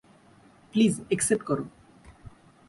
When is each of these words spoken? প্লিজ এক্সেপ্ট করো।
প্লিজ 0.73 0.93
এক্সেপ্ট 1.09 1.43
করো। 1.45 1.65